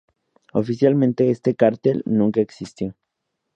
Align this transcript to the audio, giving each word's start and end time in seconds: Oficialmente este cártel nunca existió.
Oficialmente 0.53 1.29
este 1.29 1.53
cártel 1.53 2.01
nunca 2.07 2.41
existió. 2.41 2.95